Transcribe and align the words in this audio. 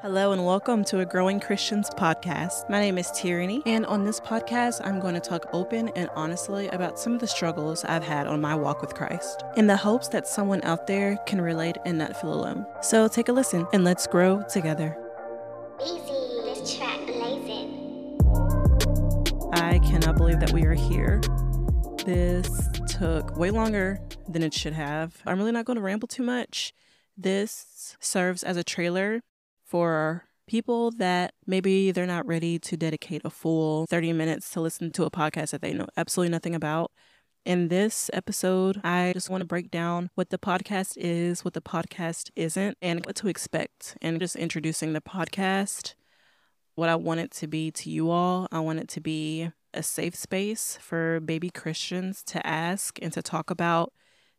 Hello 0.00 0.30
and 0.30 0.46
welcome 0.46 0.84
to 0.84 1.00
a 1.00 1.04
Growing 1.04 1.40
Christians 1.40 1.90
podcast. 1.90 2.70
My 2.70 2.78
name 2.78 2.98
is 2.98 3.10
Tyranny, 3.10 3.64
and 3.66 3.84
on 3.86 4.04
this 4.04 4.20
podcast, 4.20 4.80
I'm 4.84 5.00
going 5.00 5.14
to 5.14 5.20
talk 5.20 5.46
open 5.52 5.88
and 5.96 6.08
honestly 6.14 6.68
about 6.68 7.00
some 7.00 7.14
of 7.14 7.18
the 7.18 7.26
struggles 7.26 7.84
I've 7.84 8.04
had 8.04 8.28
on 8.28 8.40
my 8.40 8.54
walk 8.54 8.80
with 8.80 8.94
Christ, 8.94 9.42
in 9.56 9.66
the 9.66 9.76
hopes 9.76 10.06
that 10.08 10.28
someone 10.28 10.62
out 10.62 10.86
there 10.86 11.16
can 11.26 11.40
relate 11.40 11.78
and 11.84 11.98
not 11.98 12.16
feel 12.20 12.32
alone. 12.32 12.64
So 12.80 13.08
take 13.08 13.28
a 13.28 13.32
listen 13.32 13.66
and 13.72 13.82
let's 13.82 14.06
grow 14.06 14.44
together. 14.48 14.96
Easy, 15.84 15.96
this 16.44 16.76
track 16.76 17.04
blazing. 17.04 18.20
I 19.54 19.80
cannot 19.80 20.16
believe 20.16 20.38
that 20.38 20.52
we 20.52 20.62
are 20.62 20.74
here. 20.74 21.20
This 22.06 22.48
took 22.86 23.36
way 23.36 23.50
longer 23.50 23.98
than 24.28 24.44
it 24.44 24.54
should 24.54 24.74
have. 24.74 25.16
I'm 25.26 25.38
really 25.38 25.50
not 25.50 25.64
going 25.64 25.76
to 25.76 25.82
ramble 25.82 26.06
too 26.06 26.22
much. 26.22 26.72
This 27.16 27.96
serves 27.98 28.44
as 28.44 28.56
a 28.56 28.62
trailer 28.62 29.22
for 29.68 30.24
people 30.46 30.90
that 30.92 31.34
maybe 31.46 31.92
they're 31.92 32.06
not 32.06 32.26
ready 32.26 32.58
to 32.58 32.76
dedicate 32.76 33.20
a 33.24 33.30
full 33.30 33.86
30 33.86 34.14
minutes 34.14 34.50
to 34.50 34.60
listen 34.60 34.90
to 34.92 35.04
a 35.04 35.10
podcast 35.10 35.50
that 35.50 35.60
they 35.60 35.74
know 35.74 35.86
absolutely 35.96 36.30
nothing 36.30 36.54
about. 36.54 36.90
In 37.44 37.68
this 37.68 38.10
episode, 38.12 38.80
I 38.82 39.12
just 39.12 39.30
want 39.30 39.42
to 39.42 39.46
break 39.46 39.70
down 39.70 40.10
what 40.14 40.30
the 40.30 40.38
podcast 40.38 40.96
is, 40.96 41.44
what 41.44 41.54
the 41.54 41.60
podcast 41.60 42.30
isn't, 42.34 42.76
and 42.82 43.04
what 43.06 43.16
to 43.16 43.28
expect, 43.28 43.96
and 44.02 44.18
just 44.18 44.36
introducing 44.36 44.92
the 44.92 45.00
podcast, 45.00 45.94
what 46.74 46.88
I 46.88 46.96
want 46.96 47.20
it 47.20 47.30
to 47.32 47.46
be 47.46 47.70
to 47.72 47.90
you 47.90 48.10
all. 48.10 48.48
I 48.50 48.60
want 48.60 48.80
it 48.80 48.88
to 48.88 49.00
be 49.00 49.50
a 49.74 49.82
safe 49.82 50.14
space 50.14 50.78
for 50.80 51.20
baby 51.20 51.50
Christians 51.50 52.22
to 52.24 52.46
ask 52.46 52.98
and 53.00 53.12
to 53.12 53.22
talk 53.22 53.50
about 53.50 53.92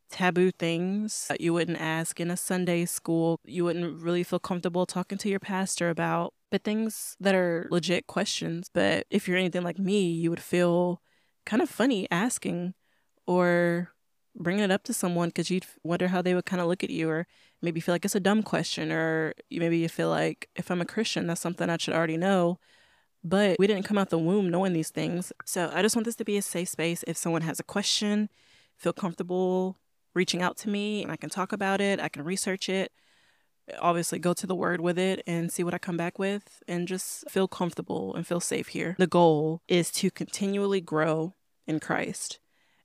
taboo 0.09 0.51
things 0.51 1.27
that 1.29 1.41
you 1.41 1.53
wouldn't 1.53 1.79
ask 1.79 2.19
in 2.19 2.31
a 2.31 2.37
Sunday 2.37 2.85
school. 2.85 3.39
You 3.45 3.65
wouldn't 3.65 4.01
really 4.01 4.23
feel 4.23 4.39
comfortable 4.39 4.85
talking 4.85 5.17
to 5.19 5.29
your 5.29 5.39
pastor 5.39 5.89
about, 5.89 6.33
but 6.51 6.63
things 6.63 7.15
that 7.19 7.35
are 7.35 7.67
legit 7.71 8.07
questions. 8.07 8.69
But 8.73 9.05
if 9.09 9.27
you're 9.27 9.37
anything 9.37 9.63
like 9.63 9.79
me, 9.79 10.11
you 10.11 10.29
would 10.29 10.41
feel 10.41 11.01
kind 11.45 11.61
of 11.61 11.69
funny 11.69 12.07
asking 12.11 12.73
or 13.27 13.91
bringing 14.35 14.63
it 14.63 14.71
up 14.71 14.83
to 14.83 14.93
someone 14.93 15.29
because 15.29 15.49
you'd 15.49 15.65
wonder 15.83 16.07
how 16.07 16.21
they 16.21 16.33
would 16.33 16.45
kind 16.45 16.61
of 16.61 16.67
look 16.67 16.83
at 16.83 16.89
you 16.89 17.09
or 17.09 17.27
maybe 17.61 17.79
feel 17.79 17.93
like 17.93 18.05
it's 18.05 18.15
a 18.15 18.19
dumb 18.19 18.43
question 18.43 18.91
or 18.91 19.33
maybe 19.51 19.77
you 19.77 19.89
feel 19.89 20.09
like 20.09 20.49
if 20.55 20.71
I'm 20.71 20.81
a 20.81 20.85
Christian, 20.85 21.27
that's 21.27 21.41
something 21.41 21.69
I 21.69 21.77
should 21.77 21.93
already 21.93 22.17
know. 22.17 22.59
But 23.23 23.57
we 23.59 23.67
didn't 23.67 23.83
come 23.83 23.97
out 23.97 24.09
the 24.09 24.17
womb 24.17 24.49
knowing 24.49 24.73
these 24.73 24.89
things. 24.89 25.33
So 25.45 25.69
I 25.73 25.81
just 25.81 25.95
want 25.95 26.05
this 26.05 26.15
to 26.15 26.25
be 26.25 26.37
a 26.37 26.41
safe 26.41 26.69
space. 26.69 27.03
If 27.05 27.17
someone 27.17 27.41
has 27.41 27.59
a 27.59 27.63
question, 27.63 28.29
feel 28.77 28.93
comfortable 28.93 29.77
reaching 30.13 30.41
out 30.41 30.57
to 30.57 30.69
me 30.69 31.03
and 31.03 31.11
I 31.11 31.15
can 31.15 31.29
talk 31.29 31.51
about 31.51 31.81
it, 31.81 31.99
I 31.99 32.09
can 32.09 32.23
research 32.23 32.69
it, 32.69 32.91
obviously 33.79 34.19
go 34.19 34.33
to 34.33 34.47
the 34.47 34.55
word 34.55 34.81
with 34.81 34.97
it 34.97 35.23
and 35.27 35.51
see 35.51 35.63
what 35.63 35.73
I 35.73 35.77
come 35.77 35.97
back 35.97 36.17
with 36.17 36.63
and 36.67 36.87
just 36.87 37.29
feel 37.29 37.47
comfortable 37.47 38.15
and 38.15 38.25
feel 38.25 38.39
safe 38.39 38.69
here. 38.69 38.95
The 38.97 39.07
goal 39.07 39.61
is 39.67 39.91
to 39.93 40.09
continually 40.11 40.81
grow 40.81 41.35
in 41.67 41.79
Christ 41.79 42.39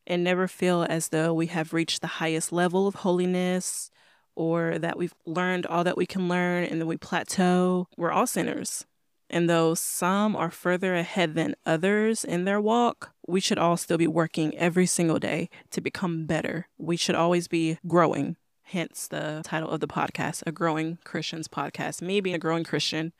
and 0.06 0.22
never 0.22 0.46
feel 0.46 0.86
as 0.88 1.08
though 1.08 1.32
we 1.32 1.46
have 1.46 1.72
reached 1.72 2.00
the 2.00 2.06
highest 2.06 2.52
level 2.52 2.86
of 2.86 2.96
holiness 2.96 3.90
or 4.36 4.78
that 4.78 4.98
we've 4.98 5.14
learned 5.24 5.64
all 5.66 5.84
that 5.84 5.96
we 5.96 6.06
can 6.06 6.28
learn 6.28 6.64
and 6.64 6.80
then 6.80 6.88
we 6.88 6.96
plateau. 6.96 7.88
We're 7.96 8.12
all 8.12 8.26
sinners. 8.26 8.84
And 9.30 9.48
though 9.48 9.74
some 9.74 10.36
are 10.36 10.50
further 10.50 10.94
ahead 10.94 11.34
than 11.34 11.56
others 11.64 12.24
in 12.24 12.44
their 12.44 12.60
walk, 12.60 13.12
we 13.26 13.40
should 13.40 13.58
all 13.58 13.76
still 13.76 13.98
be 13.98 14.06
working 14.06 14.56
every 14.56 14.86
single 14.86 15.18
day 15.18 15.48
to 15.70 15.80
become 15.80 16.26
better. 16.26 16.68
We 16.78 16.96
should 16.96 17.14
always 17.14 17.48
be 17.48 17.78
growing. 17.86 18.36
Hence 18.62 19.08
the 19.08 19.42
title 19.44 19.70
of 19.70 19.80
the 19.80 19.86
podcast, 19.86 20.42
A 20.46 20.52
Growing 20.52 20.98
Christians 21.04 21.48
Podcast. 21.48 22.00
Me 22.00 22.20
being 22.20 22.36
a 22.36 22.38
growing 22.38 22.64
Christian, 22.64 23.12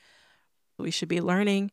we 0.78 0.90
should 0.90 1.08
be 1.08 1.20
learning 1.20 1.70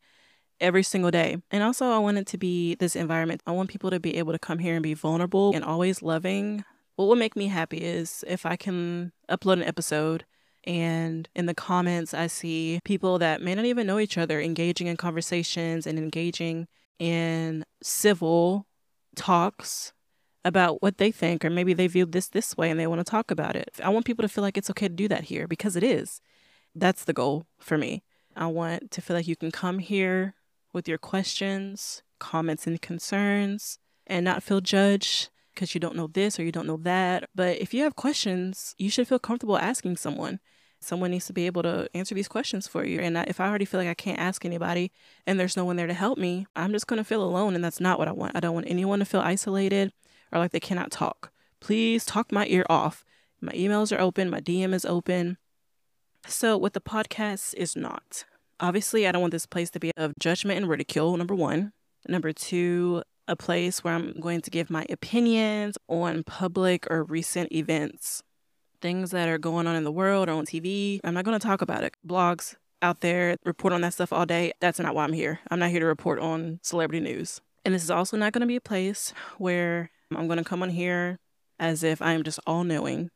every 0.59 0.83
single 0.83 1.11
day. 1.11 1.37
And 1.51 1.63
also, 1.63 1.89
I 1.89 1.97
want 1.97 2.17
it 2.17 2.27
to 2.27 2.37
be 2.37 2.75
this 2.75 2.95
environment. 2.95 3.41
I 3.45 3.51
want 3.51 3.69
people 3.69 3.89
to 3.89 3.99
be 3.99 4.17
able 4.17 4.33
to 4.33 4.39
come 4.39 4.59
here 4.59 4.75
and 4.75 4.83
be 4.83 4.93
vulnerable 4.93 5.53
and 5.53 5.63
always 5.63 6.01
loving. 6.01 6.63
What 6.95 7.07
would 7.07 7.19
make 7.19 7.35
me 7.35 7.47
happy 7.47 7.77
is 7.77 8.23
if 8.27 8.45
I 8.45 8.55
can 8.55 9.11
upload 9.29 9.53
an 9.53 9.63
episode 9.63 10.25
and 10.63 11.27
in 11.35 11.47
the 11.47 11.53
comments, 11.53 12.13
I 12.13 12.27
see 12.27 12.79
people 12.83 13.19
that 13.19 13.41
may 13.41 13.55
not 13.55 13.65
even 13.65 13.87
know 13.87 13.99
each 13.99 14.17
other 14.17 14.39
engaging 14.39 14.87
in 14.87 14.97
conversations 14.97 15.87
and 15.87 15.97
engaging 15.97 16.67
in 16.99 17.65
civil 17.81 18.67
talks 19.15 19.93
about 20.43 20.81
what 20.81 20.97
they 20.97 21.11
think, 21.11 21.43
or 21.43 21.49
maybe 21.49 21.73
they 21.73 21.87
view 21.87 22.05
this 22.05 22.27
this 22.27 22.57
way 22.57 22.69
and 22.69 22.79
they 22.79 22.87
want 22.87 22.99
to 22.99 23.09
talk 23.09 23.31
about 23.31 23.55
it. 23.55 23.79
I 23.83 23.89
want 23.89 24.05
people 24.05 24.23
to 24.23 24.29
feel 24.29 24.43
like 24.43 24.57
it's 24.57 24.69
okay 24.71 24.87
to 24.87 24.93
do 24.93 25.07
that 25.07 25.25
here 25.25 25.47
because 25.47 25.75
it 25.75 25.83
is. 25.83 26.21
That's 26.75 27.03
the 27.03 27.13
goal 27.13 27.45
for 27.59 27.77
me. 27.77 28.03
I 28.35 28.47
want 28.47 28.91
to 28.91 29.01
feel 29.01 29.15
like 29.15 29.27
you 29.27 29.35
can 29.35 29.51
come 29.51 29.79
here 29.79 30.35
with 30.73 30.87
your 30.87 30.97
questions, 30.97 32.01
comments, 32.19 32.65
and 32.65 32.81
concerns 32.81 33.77
and 34.07 34.23
not 34.23 34.43
feel 34.43 34.61
judged 34.61 35.29
because 35.53 35.73
you 35.73 35.79
don't 35.79 35.95
know 35.95 36.07
this 36.07 36.39
or 36.39 36.43
you 36.43 36.51
don't 36.51 36.67
know 36.67 36.77
that. 36.77 37.29
But 37.35 37.59
if 37.59 37.73
you 37.73 37.83
have 37.83 37.95
questions, 37.95 38.75
you 38.77 38.89
should 38.89 39.07
feel 39.07 39.19
comfortable 39.19 39.57
asking 39.57 39.97
someone. 39.97 40.39
Someone 40.79 41.11
needs 41.11 41.27
to 41.27 41.33
be 41.33 41.45
able 41.45 41.61
to 41.63 41.87
answer 41.93 42.15
these 42.15 42.27
questions 42.27 42.67
for 42.67 42.83
you. 42.83 42.99
And 42.99 43.15
if 43.27 43.39
I 43.39 43.47
already 43.47 43.65
feel 43.65 43.79
like 43.79 43.89
I 43.89 43.93
can't 43.93 44.19
ask 44.19 44.43
anybody 44.45 44.91
and 45.27 45.39
there's 45.39 45.55
no 45.55 45.63
one 45.63 45.75
there 45.75 45.87
to 45.87 45.93
help 45.93 46.17
me, 46.17 46.47
I'm 46.55 46.71
just 46.71 46.87
going 46.87 46.97
to 46.97 47.03
feel 47.03 47.23
alone. 47.23 47.53
And 47.53 47.63
that's 47.63 47.79
not 47.79 47.99
what 47.99 48.07
I 48.07 48.13
want. 48.13 48.35
I 48.35 48.39
don't 48.39 48.55
want 48.55 48.69
anyone 48.69 48.99
to 48.99 49.05
feel 49.05 49.21
isolated 49.21 49.93
or 50.31 50.39
like 50.39 50.51
they 50.51 50.59
cannot 50.59 50.91
talk. 50.91 51.31
Please 51.59 52.03
talk 52.03 52.31
my 52.31 52.47
ear 52.47 52.65
off. 52.67 53.05
My 53.39 53.51
emails 53.53 53.95
are 53.95 54.01
open, 54.01 54.29
my 54.29 54.39
DM 54.39 54.73
is 54.73 54.85
open. 54.85 55.37
So, 56.27 56.57
what 56.57 56.73
the 56.73 56.81
podcast 56.81 57.55
is 57.55 57.75
not. 57.75 58.25
Obviously, 58.59 59.07
I 59.07 59.11
don't 59.11 59.21
want 59.21 59.31
this 59.31 59.47
place 59.47 59.71
to 59.71 59.79
be 59.79 59.91
of 59.97 60.13
judgment 60.19 60.57
and 60.57 60.69
ridicule, 60.69 61.17
number 61.17 61.33
one. 61.33 61.73
Number 62.07 62.31
two, 62.31 63.01
a 63.31 63.35
place 63.37 63.83
where 63.83 63.93
I'm 63.93 64.19
going 64.19 64.41
to 64.41 64.51
give 64.51 64.69
my 64.69 64.85
opinions 64.89 65.77
on 65.87 66.23
public 66.23 66.85
or 66.91 67.03
recent 67.03 67.51
events, 67.53 68.21
things 68.81 69.11
that 69.11 69.29
are 69.29 69.37
going 69.37 69.67
on 69.67 69.75
in 69.77 69.85
the 69.85 69.91
world 69.91 70.27
or 70.27 70.33
on 70.33 70.45
TV. 70.45 70.99
I'm 71.03 71.13
not 71.13 71.23
going 71.23 71.39
to 71.39 71.47
talk 71.47 71.61
about 71.61 71.83
it. 71.85 71.95
Blogs 72.05 72.55
out 72.81 72.99
there 72.99 73.37
report 73.45 73.73
on 73.73 73.81
that 73.81 73.93
stuff 73.93 74.11
all 74.11 74.25
day. 74.25 74.51
That's 74.59 74.79
not 74.79 74.93
why 74.93 75.05
I'm 75.05 75.13
here. 75.13 75.39
I'm 75.49 75.59
not 75.59 75.69
here 75.69 75.79
to 75.79 75.85
report 75.85 76.19
on 76.19 76.59
celebrity 76.61 76.99
news. 76.99 77.39
And 77.63 77.73
this 77.73 77.83
is 77.83 77.91
also 77.91 78.17
not 78.17 78.33
going 78.33 78.41
to 78.41 78.47
be 78.47 78.57
a 78.57 78.61
place 78.61 79.13
where 79.37 79.91
I'm 80.13 80.27
going 80.27 80.39
to 80.39 80.43
come 80.43 80.61
on 80.61 80.69
here 80.69 81.17
as 81.57 81.83
if 81.83 82.01
I 82.01 82.11
am 82.11 82.23
just 82.23 82.39
all 82.45 82.65
knowing. 82.65 83.11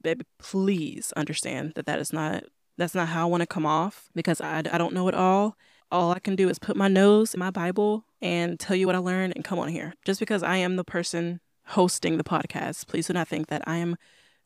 Baby, 0.00 0.26
please 0.38 1.12
understand 1.16 1.72
that 1.74 1.86
that 1.86 1.98
is 1.98 2.12
not 2.12 2.44
that's 2.78 2.94
not 2.94 3.08
how 3.08 3.26
I 3.26 3.30
want 3.30 3.42
to 3.42 3.46
come 3.46 3.66
off 3.66 4.08
because 4.14 4.40
I, 4.40 4.58
I 4.58 4.78
don't 4.78 4.94
know 4.94 5.08
it 5.08 5.14
all 5.14 5.56
all 5.90 6.12
I 6.12 6.18
can 6.18 6.36
do 6.36 6.48
is 6.48 6.58
put 6.58 6.76
my 6.76 6.88
nose 6.88 7.34
in 7.34 7.40
my 7.40 7.50
Bible 7.50 8.04
and 8.20 8.58
tell 8.58 8.76
you 8.76 8.86
what 8.86 8.96
I 8.96 8.98
learned 8.98 9.34
and 9.34 9.44
come 9.44 9.58
on 9.58 9.68
here. 9.68 9.94
Just 10.04 10.20
because 10.20 10.42
I 10.42 10.56
am 10.56 10.76
the 10.76 10.84
person 10.84 11.40
hosting 11.66 12.16
the 12.16 12.24
podcast, 12.24 12.86
please 12.86 13.06
do 13.06 13.12
not 13.12 13.28
think 13.28 13.48
that 13.48 13.62
I 13.66 13.76
am 13.76 13.96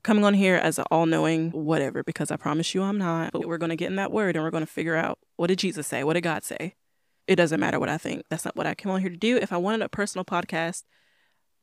coming 0.03 0.25
on 0.25 0.35
here 0.35 0.57
as 0.57 0.79
an 0.79 0.85
all 0.91 1.07
knowing 1.07 1.51
whatever, 1.51 2.03
because 2.03 2.31
I 2.31 2.37
promise 2.37 2.75
you 2.75 2.83
I'm 2.83 2.99
not. 2.99 3.33
But 3.33 3.47
we're 3.47 3.59
going 3.59 3.71
to 3.71 3.77
get 3.77 3.91
in 3.91 3.97
that 3.97 4.13
word 4.13 4.37
and 4.37 4.45
we're 4.45 4.51
going 4.51 4.67
to 4.67 4.71
figure 4.71 4.97
out 4.97 5.19
what 5.37 5.49
did 5.49 5.59
Jesus 5.59 5.87
say? 5.87 6.05
What 6.05 6.15
did 6.15 6.23
God 6.23 6.45
say? 6.45 6.75
It 7.27 7.37
doesn't 7.37 7.61
matter 7.61 7.81
what 7.81 7.89
I 7.89 7.99
think. 7.99 8.25
That's 8.29 8.45
not 8.45 8.55
what 8.55 8.67
I 8.67 8.75
came 8.75 8.93
on 8.93 9.01
here 9.01 9.11
to 9.11 9.17
do. 9.17 9.37
If 9.37 9.53
I 9.53 9.57
wanted 9.57 9.83
a 9.83 9.89
personal 9.89 10.25
podcast 10.25 10.83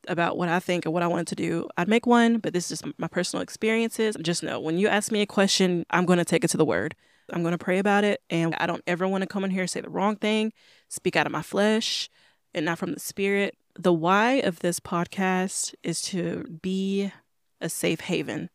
about 0.08 0.36
what 0.36 0.48
I 0.48 0.58
think 0.58 0.84
and 0.84 0.92
what 0.92 1.04
I 1.04 1.06
wanted 1.06 1.28
to 1.28 1.36
do, 1.36 1.68
I'd 1.76 1.88
make 1.88 2.04
one, 2.04 2.38
but 2.38 2.52
this 2.52 2.64
is 2.70 2.80
just 2.80 2.98
my 2.98 3.06
personal 3.06 3.42
experiences. 3.42 4.16
Just 4.20 4.42
know 4.42 4.58
when 4.58 4.76
you 4.76 4.88
ask 4.88 5.12
me 5.12 5.22
a 5.22 5.26
question, 5.26 5.86
I'm 5.90 6.04
going 6.04 6.18
to 6.18 6.24
take 6.24 6.42
it 6.42 6.50
to 6.50 6.56
the 6.56 6.64
word. 6.64 6.96
I'm 7.30 7.42
going 7.42 7.52
to 7.52 7.58
pray 7.58 7.78
about 7.78 8.04
it. 8.04 8.20
And 8.30 8.54
I 8.58 8.66
don't 8.66 8.82
ever 8.86 9.06
want 9.06 9.22
to 9.22 9.28
come 9.28 9.44
in 9.44 9.50
here 9.50 9.62
and 9.62 9.70
say 9.70 9.80
the 9.80 9.90
wrong 9.90 10.16
thing, 10.16 10.52
speak 10.88 11.16
out 11.16 11.26
of 11.26 11.32
my 11.32 11.42
flesh 11.42 12.08
and 12.54 12.64
not 12.66 12.78
from 12.78 12.92
the 12.92 13.00
spirit. 13.00 13.56
The 13.78 13.92
why 13.92 14.34
of 14.34 14.60
this 14.60 14.80
podcast 14.80 15.74
is 15.82 16.02
to 16.02 16.58
be 16.62 17.12
a 17.60 17.68
safe 17.68 18.00
haven 18.00 18.50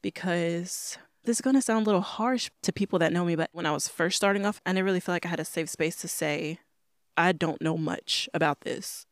because 0.00 0.96
this 1.24 1.38
is 1.38 1.40
going 1.40 1.56
to 1.56 1.62
sound 1.62 1.86
a 1.86 1.88
little 1.88 2.00
harsh 2.00 2.50
to 2.62 2.72
people 2.72 2.98
that 2.98 3.12
know 3.12 3.24
me, 3.24 3.34
but 3.34 3.50
when 3.52 3.66
I 3.66 3.72
was 3.72 3.88
first 3.88 4.16
starting 4.16 4.44
off, 4.44 4.60
I 4.64 4.70
didn't 4.70 4.84
really 4.84 5.00
feel 5.00 5.14
like 5.14 5.26
I 5.26 5.30
had 5.30 5.40
a 5.40 5.44
safe 5.44 5.70
space 5.70 5.96
to 5.96 6.08
say, 6.08 6.58
I 7.16 7.32
don't 7.32 7.62
know 7.62 7.76
much 7.76 8.28
about 8.34 8.60
this. 8.60 9.06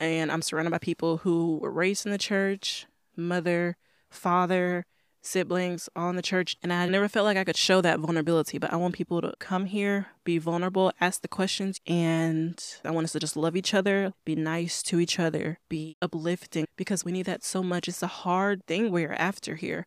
And 0.00 0.30
I'm 0.30 0.42
surrounded 0.42 0.70
by 0.70 0.78
people 0.78 1.18
who 1.18 1.58
were 1.62 1.70
raised 1.70 2.04
in 2.04 2.12
the 2.12 2.18
church, 2.18 2.86
mother, 3.16 3.76
father, 4.10 4.84
siblings, 5.26 5.88
all 5.94 6.10
in 6.10 6.16
the 6.16 6.22
church. 6.22 6.56
And 6.62 6.72
I 6.72 6.86
never 6.86 7.08
felt 7.08 7.24
like 7.24 7.36
I 7.36 7.44
could 7.44 7.56
show 7.56 7.80
that 7.80 7.98
vulnerability, 7.98 8.58
but 8.58 8.72
I 8.72 8.76
want 8.76 8.94
people 8.94 9.20
to 9.20 9.34
come 9.38 9.66
here, 9.66 10.06
be 10.24 10.38
vulnerable, 10.38 10.92
ask 11.00 11.20
the 11.20 11.28
questions, 11.28 11.80
and 11.86 12.62
I 12.84 12.90
want 12.90 13.04
us 13.04 13.12
to 13.12 13.20
just 13.20 13.36
love 13.36 13.56
each 13.56 13.74
other, 13.74 14.12
be 14.24 14.36
nice 14.36 14.82
to 14.84 15.00
each 15.00 15.18
other, 15.18 15.58
be 15.68 15.96
uplifting 16.00 16.66
because 16.76 17.04
we 17.04 17.12
need 17.12 17.26
that 17.26 17.44
so 17.44 17.62
much. 17.62 17.88
It's 17.88 18.02
a 18.02 18.06
hard 18.06 18.66
thing 18.66 18.90
we're 18.90 19.14
after 19.14 19.56
here. 19.56 19.86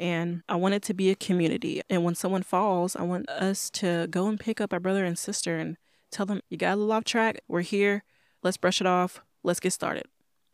And 0.00 0.42
I 0.48 0.56
want 0.56 0.74
it 0.74 0.82
to 0.84 0.94
be 0.94 1.10
a 1.10 1.14
community. 1.14 1.80
And 1.88 2.02
when 2.02 2.16
someone 2.16 2.42
falls, 2.42 2.96
I 2.96 3.02
want 3.02 3.28
us 3.28 3.70
to 3.70 4.08
go 4.08 4.26
and 4.26 4.40
pick 4.40 4.60
up 4.60 4.72
our 4.72 4.80
brother 4.80 5.04
and 5.04 5.16
sister 5.16 5.56
and 5.56 5.76
tell 6.10 6.26
them, 6.26 6.40
you 6.50 6.56
got 6.56 6.74
a 6.74 6.76
little 6.76 6.92
off 6.92 7.04
track. 7.04 7.40
We're 7.46 7.60
here. 7.60 8.02
Let's 8.42 8.56
brush 8.56 8.80
it 8.80 8.86
off. 8.86 9.22
Let's 9.44 9.60
get 9.60 9.72
started 9.72 10.04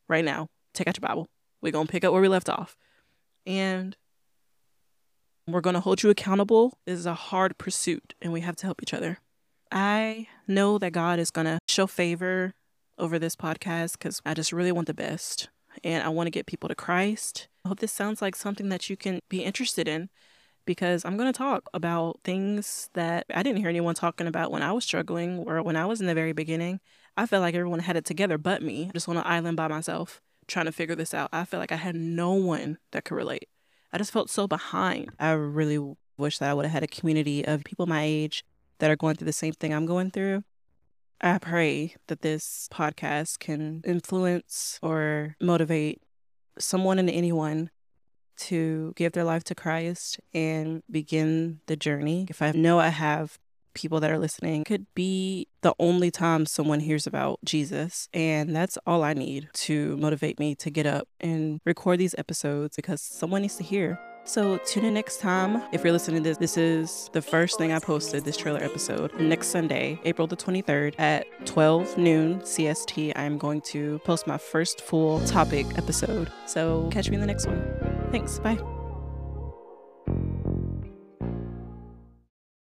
right 0.09 0.25
now. 0.25 0.49
Take 0.75 0.89
out 0.89 0.99
your 0.99 1.09
Bible. 1.09 1.29
We're 1.63 1.73
going 1.73 1.87
to 1.87 1.91
pick 1.91 2.05
up 2.05 2.13
where 2.13 2.23
we 2.23 2.29
left 2.29 2.49
off. 2.49 2.77
And 3.47 3.97
We're 5.53 5.61
going 5.61 5.75
to 5.75 5.81
hold 5.81 6.03
you 6.03 6.11
accountable. 6.11 6.79
This 6.87 6.99
is 6.99 7.07
a 7.07 7.15
hard 7.15 7.59
pursuit, 7.59 8.15
and 8.23 8.33
we 8.33 8.41
have 8.41 8.57
to 8.57 8.67
help 8.67 8.83
each 8.83 8.95
other. 8.95 9.19
I 9.73 10.29
know 10.47 10.79
that 10.79 10.93
God 10.93 11.19
is 11.19 11.31
going 11.31 11.47
to 11.47 11.59
show 11.69 11.87
favor 11.87 12.55
over 12.99 13.19
this 13.19 13.37
podcast 13.37 13.93
because 13.93 14.21
I 14.27 14.35
just 14.35 14.53
really 14.53 14.73
want 14.73 14.87
the 14.87 14.95
best 14.95 15.49
and 15.85 16.03
I 16.03 16.09
want 16.09 16.27
to 16.27 16.33
get 16.33 16.47
people 16.47 16.69
to 16.69 16.75
Christ. 16.75 17.49
I 17.65 17.69
hope 17.69 17.81
this 17.81 17.93
sounds 17.93 18.21
like 18.21 18.37
something 18.37 18.69
that 18.69 18.91
you 18.91 18.97
can 18.97 19.21
be 19.29 19.45
interested 19.45 19.87
in 19.89 20.11
because 20.67 21.05
I'm 21.05 21.17
going 21.17 21.33
to 21.33 21.37
talk 21.37 21.69
about 21.73 22.21
things 22.25 22.91
that 22.95 23.27
I 23.33 23.43
didn't 23.43 23.59
hear 23.59 23.69
anyone 23.69 23.95
talking 23.95 24.27
about 24.27 24.51
when 24.51 24.63
I 24.63 24.73
was 24.73 24.85
struggling 24.85 25.39
or 25.39 25.63
when 25.63 25.77
I 25.77 25.87
was 25.87 26.01
in 26.01 26.07
the 26.07 26.15
very 26.15 26.33
beginning. 26.33 26.81
I 27.17 27.27
felt 27.27 27.43
like 27.43 27.55
everyone 27.55 27.81
had 27.81 27.97
it 27.97 28.05
together 28.05 28.39
but 28.39 28.63
me, 28.63 28.91
just 28.93 29.09
on 29.09 29.17
an 29.17 29.23
island 29.25 29.57
by 29.57 29.69
myself 29.69 30.21
trying 30.47 30.67
to 30.67 30.73
figure 30.73 30.97
this 30.97 31.15
out. 31.15 31.31
I 31.33 31.45
felt 31.45 31.61
like 31.61 31.73
I 31.73 31.77
had 31.77 31.95
no 31.95 32.33
one 32.33 32.79
that 32.91 33.05
could 33.05 33.15
relate. 33.15 33.49
I 33.93 33.99
just 33.99 34.13
felt 34.13 34.31
so 34.31 34.47
behind. 34.47 35.11
I 35.19 35.33
really 35.33 35.95
wish 36.17 36.39
that 36.39 36.51
I 36.51 36.55
would 36.55 36.65
have 36.65 36.73
had 36.73 36.83
a 36.83 36.89
community 36.89 37.45
of 37.45 37.65
people 37.65 37.87
my 37.87 38.03
age 38.03 38.45
that 38.79 38.91
are 38.91 38.97
going 38.97 39.17
through 39.17 39.27
the 39.27 39.33
same 39.33 39.53
thing 39.53 39.75
I'm 39.75 39.87
going 39.87 40.11
through. 40.11 40.45
I 41.21 41.39
pray 41.39 41.97
that 42.07 42.23
this 42.23 42.69
podcast 42.73 43.41
can 43.41 43.83
influence 43.85 44.79
or 44.83 45.37
motivate 45.41 46.01
someone 46.59 46.99
and 46.99 47.11
anyone 47.11 47.71
to 48.37 48.95
give 48.97 49.13
their 49.13 49.25
life 49.25 49.45
to 49.45 49.55
Christ 49.55 50.19
and 50.33 50.83
begin 50.91 51.61
the 51.67 51.77
journey. 51.77 52.27
If 52.31 52.41
I 52.41 52.53
know 52.53 52.79
I 52.79 52.89
have 52.89 53.39
people 53.81 54.01
that 54.01 54.11
are 54.11 54.19
listening, 54.19 54.65
could 54.65 54.87
be 54.95 55.49
the 55.63 55.75
only 55.79 56.11
time 56.11 56.47
someone 56.47 56.81
hears 56.81 57.07
about 57.07 57.39
Jesus. 57.45 58.09
And 58.13 58.55
that's 58.55 58.79
all 58.87 59.03
I 59.03 59.15
need 59.15 59.49
to 59.55 59.97
motivate 59.97 60.39
me 60.39 60.55
to 60.57 60.71
get 60.71 60.87
up 60.87 61.09
and 61.21 61.61
record 61.65 61.99
these 61.99 62.15
episodes 62.19 62.77
because 62.77 63.01
someone 63.01 63.43
needs 63.43 63.57
to 63.57 63.65
hear 63.65 63.99
so 64.25 64.59
tune 64.59 64.85
in 64.85 64.95
next 64.95 65.21
time. 65.21 65.63
If 65.73 65.83
you're 65.83 65.93
listening 65.93 66.23
to 66.23 66.29
this, 66.29 66.39
this 66.39 66.57
is 66.57 67.11
the 67.13 67.23
first 67.23 67.59
thing 67.59 67.73
I 67.73 67.79
posted, 67.79 68.25
this 68.25 68.37
trailer 68.37 68.63
episode. 68.63 69.19
Next 69.19 69.49
Sunday, 69.49 69.99
April 70.05 70.27
the 70.27 70.37
23rd 70.37 70.95
at 70.99 71.27
12 71.47 71.99
noon 71.99 72.41
CST, 72.41 73.13
I'm 73.17 73.39
going 73.39 73.61
to 73.63 73.99
post 74.01 74.27
my 74.27 74.39
first 74.39 74.83
full 74.83 75.21
topic 75.27 75.67
episode. 75.77 76.31
So 76.47 76.89
catch 76.93 77.09
me 77.09 77.15
in 77.15 77.21
the 77.21 77.27
next 77.27 77.47
one. 77.47 78.09
Thanks. 78.13 78.39
Bye. 78.39 78.80